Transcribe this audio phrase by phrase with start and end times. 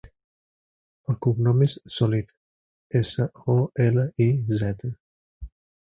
[1.13, 2.33] El cognom és Soliz:
[3.03, 4.31] essa, o, ela, i,
[4.63, 4.91] zeta.